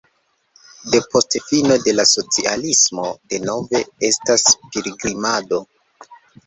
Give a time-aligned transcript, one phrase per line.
[0.93, 5.67] Depost fino de la socialismo denove estas pilgrimado.